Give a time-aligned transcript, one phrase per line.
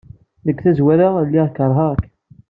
[0.45, 2.03] Deg tazwara, lliɣ keṛheɣ-k.